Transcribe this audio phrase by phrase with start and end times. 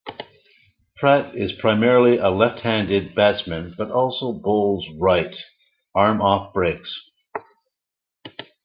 [0.95, 7.05] Pratt is primarily a left-handed batsman but also bowls right-arm off breaks.